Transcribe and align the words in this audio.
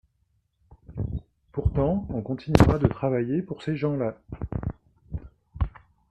Pourtant 1.51 2.07
on 2.09 2.23
continuera 2.23 2.79
de 2.79 2.87
travailler 2.87 3.43
pour 3.43 3.61
ces 3.61 3.75
gens-là. 3.75 4.17